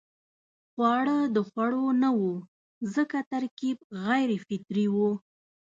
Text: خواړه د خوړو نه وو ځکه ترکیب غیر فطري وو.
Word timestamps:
خواړه 0.71 1.17
د 1.35 1.37
خوړو 1.49 1.85
نه 2.03 2.09
وو 2.19 2.33
ځکه 2.93 3.17
ترکیب 3.31 3.77
غیر 4.03 4.29
فطري 4.45 4.87
وو. 4.93 5.11